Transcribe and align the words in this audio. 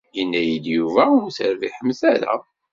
Yenna-yi-d 0.17 0.65
Yuba 0.75 1.03
ur 1.19 1.29
terbiḥemt 1.37 2.01
ara. 2.13 2.33